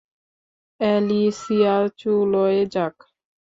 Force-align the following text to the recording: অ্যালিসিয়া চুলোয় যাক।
অ্যালিসিয়া 0.79 1.75
চুলোয় 1.99 2.59
যাক। 2.73 2.95